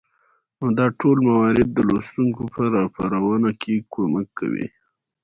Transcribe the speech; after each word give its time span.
نو 0.59 0.65
دا 0.77 0.85
ټول 0.99 1.17
موارد 1.27 1.69
د 1.73 1.79
لوستونکى 1.89 2.43
په 2.55 2.61
راپارونه 2.75 3.49
کې 3.61 3.75
کمک 3.93 4.27
کوي 4.39 4.67